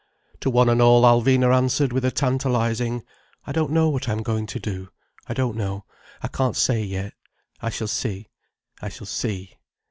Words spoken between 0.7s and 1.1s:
all